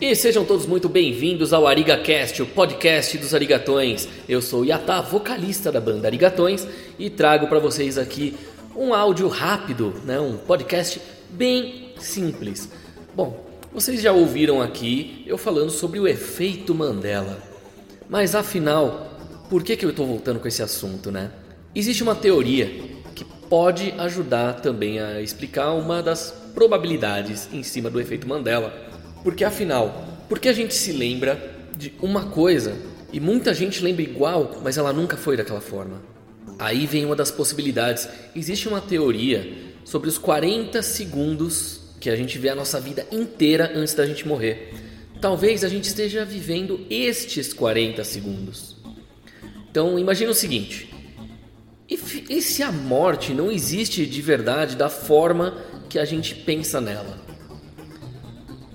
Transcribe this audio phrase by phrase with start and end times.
[0.00, 4.08] E sejam todos muito bem-vindos ao ArigaCast, o podcast dos Arigatões.
[4.28, 6.66] Eu sou Yatá, vocalista da banda Arigatões,
[6.98, 8.36] e trago para vocês aqui
[8.76, 10.20] um áudio rápido, né?
[10.20, 12.70] um podcast bem simples.
[13.12, 17.42] Bom, vocês já ouviram aqui eu falando sobre o efeito Mandela.
[18.08, 19.18] Mas afinal,
[19.50, 21.32] por que, que eu estou voltando com esse assunto, né?
[21.74, 22.66] Existe uma teoria
[23.14, 28.87] que pode ajudar também a explicar uma das probabilidades em cima do efeito Mandela
[29.22, 32.76] porque afinal, por que a gente se lembra de uma coisa
[33.12, 36.02] e muita gente lembra igual, mas ela nunca foi daquela forma?
[36.58, 38.08] Aí vem uma das possibilidades.
[38.34, 39.48] Existe uma teoria
[39.84, 44.26] sobre os 40 segundos que a gente vê a nossa vida inteira antes da gente
[44.26, 44.74] morrer.
[45.20, 48.76] Talvez a gente esteja vivendo estes 40 segundos.
[49.70, 50.92] Então imagine o seguinte:
[51.88, 55.56] e se a morte não existe de verdade da forma
[55.88, 57.27] que a gente pensa nela?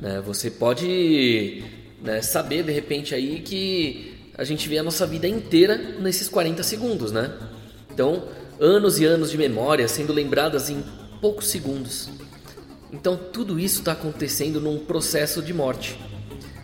[0.00, 0.22] Né?
[0.24, 1.62] Você pode
[2.02, 6.62] né, saber de repente aí que a gente vê a nossa vida inteira nesses 40
[6.62, 7.30] segundos, né?
[7.92, 8.24] Então,
[8.58, 10.82] anos e anos de memória sendo lembradas em
[11.20, 12.08] poucos segundos.
[12.92, 15.98] Então, tudo isso está acontecendo num processo de morte.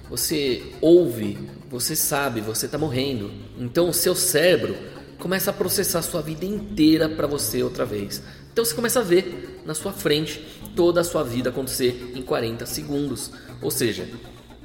[0.08, 3.30] Você ouve, você sabe, você está morrendo.
[3.58, 4.74] Então, o seu cérebro
[5.26, 8.22] começa a processar sua vida inteira para você outra vez.
[8.52, 10.40] Então, você começa a ver na sua frente
[10.76, 13.32] toda a sua vida acontecer em 40 segundos.
[13.60, 14.08] Ou seja,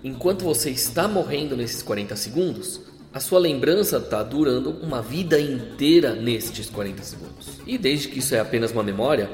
[0.03, 2.79] enquanto você está morrendo nesses 40 segundos,
[3.11, 7.47] a sua lembrança está durando uma vida inteira nestes 40 segundos.
[7.65, 9.31] E desde que isso é apenas uma memória,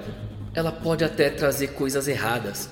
[0.53, 2.69] ela pode até trazer coisas erradas.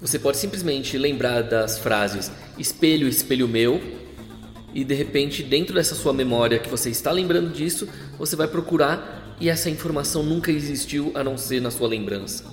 [0.00, 3.82] Você pode simplesmente lembrar das frases espelho, espelho meu,
[4.74, 7.88] e de repente, dentro dessa sua memória que você está lembrando disso,
[8.18, 12.44] você vai procurar e essa informação nunca existiu a não ser na sua lembrança.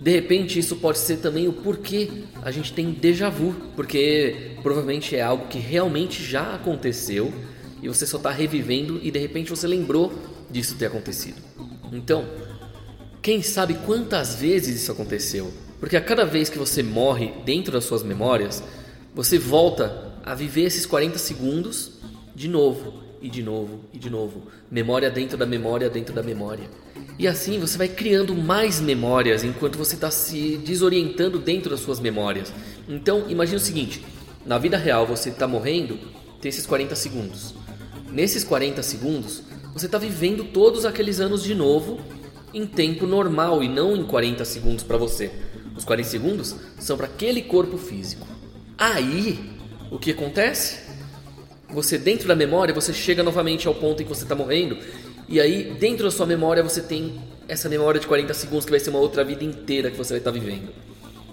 [0.00, 2.10] De repente, isso pode ser também o porquê
[2.42, 7.32] a gente tem déjà vu, porque provavelmente é algo que realmente já aconteceu
[7.80, 10.12] e você só está revivendo e de repente você lembrou
[10.50, 11.36] disso ter acontecido.
[11.92, 12.24] Então,
[13.20, 15.52] quem sabe quantas vezes isso aconteceu?
[15.78, 18.62] Porque a cada vez que você morre dentro das suas memórias,
[19.14, 21.92] você volta a viver esses 40 segundos
[22.34, 24.42] de novo, e de novo, e de novo.
[24.70, 26.68] Memória dentro da memória dentro da memória.
[27.18, 32.00] E assim você vai criando mais memórias enquanto você está se desorientando dentro das suas
[32.00, 32.52] memórias.
[32.88, 34.04] Então, imagine o seguinte:
[34.44, 35.98] na vida real você está morrendo,
[36.40, 37.54] tem esses 40 segundos.
[38.10, 42.00] Nesses 40 segundos, você está vivendo todos aqueles anos de novo
[42.52, 45.30] em tempo normal e não em 40 segundos para você.
[45.76, 48.26] Os 40 segundos são para aquele corpo físico.
[48.76, 49.38] Aí,
[49.94, 50.80] o que acontece?
[51.70, 54.76] Você dentro da memória, você chega novamente ao ponto em que você está morrendo
[55.28, 58.78] e aí, dentro da sua memória, você tem essa memória de 40 segundos que vai
[58.78, 60.68] ser uma outra vida inteira que você vai estar vivendo.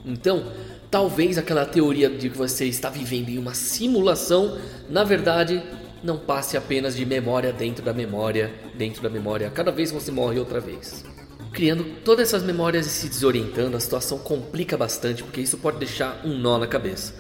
[0.05, 0.51] Então,
[0.89, 4.57] talvez aquela teoria de que você está vivendo em uma simulação,
[4.89, 5.61] na verdade,
[6.01, 10.39] não passe apenas de memória dentro da memória, dentro da memória, cada vez você morre
[10.39, 11.03] outra vez.
[11.51, 16.21] Criando todas essas memórias e se desorientando, a situação complica bastante, porque isso pode deixar
[16.23, 17.13] um nó na cabeça.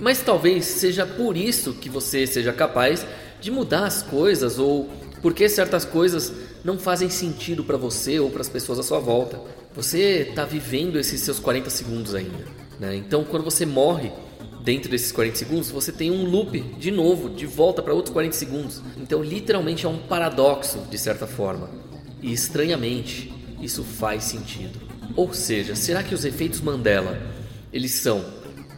[0.00, 3.06] Mas talvez seja por isso que você seja capaz
[3.40, 4.90] de mudar as coisas ou
[5.22, 6.32] porque certas coisas
[6.64, 9.40] não fazem sentido para você ou para as pessoas à sua volta.
[9.74, 12.44] Você está vivendo esses seus 40 segundos ainda.
[12.78, 12.96] Né?
[12.96, 14.12] Então, quando você morre
[14.62, 18.34] dentro desses 40 segundos, você tem um loop de novo, de volta para outros 40
[18.34, 18.82] segundos.
[18.96, 21.70] Então, literalmente é um paradoxo, de certa forma.
[22.22, 24.78] E estranhamente, isso faz sentido.
[25.14, 27.34] Ou seja, será que os efeitos Mandela
[27.72, 28.24] eles são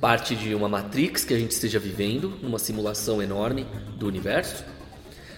[0.00, 3.66] parte de uma matrix que a gente esteja vivendo, numa simulação enorme
[3.96, 4.64] do universo?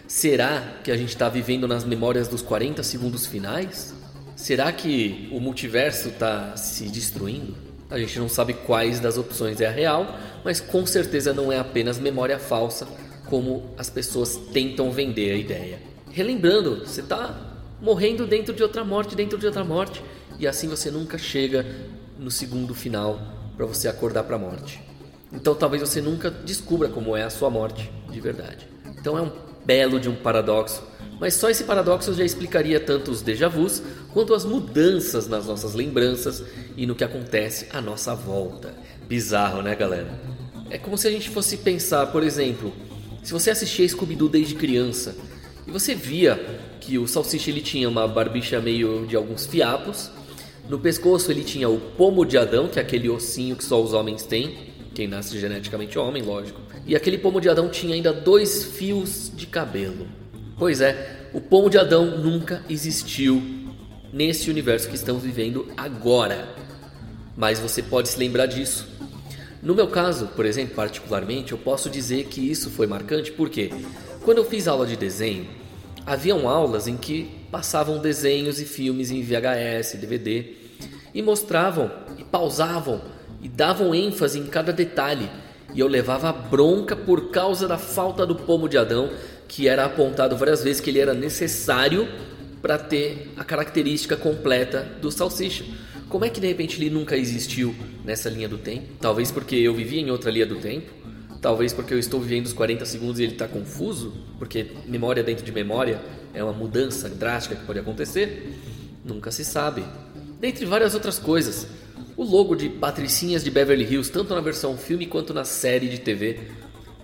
[0.06, 3.94] Será que a gente está vivendo nas memórias dos 40 segundos finais?
[4.36, 7.54] Será que o multiverso está se destruindo?
[7.88, 11.58] A gente não sabe quais das opções é a real, mas com certeza não é
[11.58, 12.86] apenas memória falsa,
[13.26, 15.78] como as pessoas tentam vender a ideia.
[16.10, 20.02] Relembrando, você está morrendo dentro de outra morte, dentro de outra morte,
[20.38, 21.64] e assim você nunca chega
[22.18, 24.80] no segundo final para você acordar para a morte.
[25.32, 28.66] Então talvez você nunca descubra como é a sua morte de verdade.
[28.98, 29.30] Então é um
[29.64, 30.82] belo de um paradoxo,
[31.20, 33.82] mas só esse paradoxo já explicaria tanto os déjà vus
[34.12, 36.42] quanto as mudanças nas nossas lembranças
[36.76, 38.74] e no que acontece à nossa volta.
[39.06, 40.18] Bizarro, né, galera?
[40.70, 42.72] É como se a gente fosse pensar, por exemplo,
[43.22, 45.14] se você assistia Scooby-Doo desde criança
[45.66, 50.10] e você via que o Salsicha ele tinha uma barbicha meio de alguns fiapos,
[50.70, 53.92] no pescoço ele tinha o pomo de Adão, que é aquele ossinho que só os
[53.92, 54.56] homens têm,
[54.94, 56.60] quem nasce geneticamente homem, lógico.
[56.86, 60.06] E aquele pomo de Adão tinha ainda dois fios de cabelo.
[60.56, 63.42] Pois é, o pomo de Adão nunca existiu
[64.12, 66.54] nesse universo que estamos vivendo agora.
[67.36, 68.86] Mas você pode se lembrar disso.
[69.60, 73.72] No meu caso, por exemplo, particularmente, eu posso dizer que isso foi marcante porque
[74.22, 75.48] quando eu fiz aula de desenho,
[76.06, 80.59] haviam aulas em que passavam desenhos e filmes em VHS, DVD
[81.14, 83.00] e mostravam e pausavam
[83.42, 85.28] e davam ênfase em cada detalhe.
[85.74, 89.10] E eu levava bronca por causa da falta do pomo de Adão,
[89.46, 92.08] que era apontado várias vezes que ele era necessário
[92.60, 95.64] para ter a característica completa do salsicha.
[96.08, 97.74] Como é que de repente ele nunca existiu
[98.04, 98.88] nessa linha do tempo?
[99.00, 100.90] Talvez porque eu vivia em outra linha do tempo.
[101.40, 105.44] Talvez porque eu estou vivendo os 40 segundos e ele está confuso, porque memória dentro
[105.44, 106.00] de memória
[106.34, 108.54] é uma mudança drástica que pode acontecer.
[109.04, 109.82] Nunca se sabe.
[110.40, 111.66] Dentre várias outras coisas.
[112.16, 115.98] O logo de Patricinhas de Beverly Hills, tanto na versão filme quanto na série de
[115.98, 116.40] TV.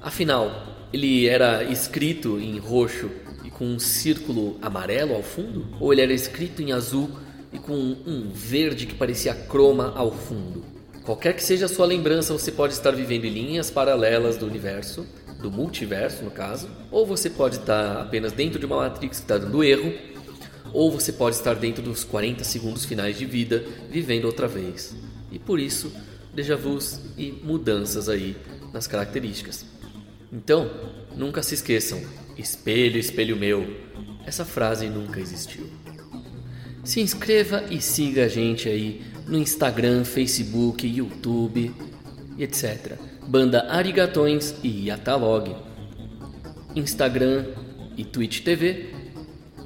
[0.00, 3.10] Afinal, ele era escrito em roxo
[3.44, 5.66] e com um círculo amarelo ao fundo?
[5.78, 7.10] Ou ele era escrito em azul
[7.52, 10.64] e com um verde que parecia croma ao fundo.
[11.04, 15.06] Qualquer que seja a sua lembrança, você pode estar vivendo em linhas paralelas do universo,
[15.42, 19.36] do multiverso no caso, ou você pode estar apenas dentro de uma matrix que está
[19.36, 19.92] dando erro,
[20.76, 24.94] ou você pode estar dentro dos 40 segundos finais de vida, vivendo outra vez.
[25.32, 25.90] E por isso,
[26.34, 28.36] déjà vus e mudanças aí
[28.74, 29.64] nas características.
[30.30, 30.70] Então,
[31.16, 31.98] nunca se esqueçam:
[32.36, 33.66] espelho, espelho meu.
[34.26, 35.66] Essa frase nunca existiu.
[36.84, 41.74] Se inscreva e siga a gente aí no Instagram, Facebook, YouTube
[42.38, 42.98] etc.
[43.26, 45.56] Banda Arigatões e Yatalog.
[46.74, 47.46] Instagram
[47.96, 48.90] e Twitch TV,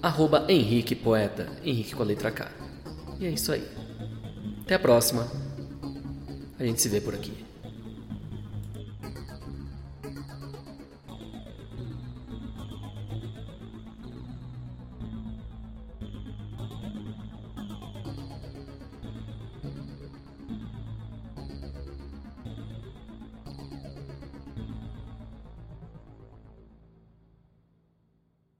[0.03, 2.51] arroba Henrique Poeta, Henrique com a letra K.
[3.19, 3.67] E é isso aí.
[4.63, 5.31] Até a próxima.
[6.59, 7.50] A gente se vê por aqui.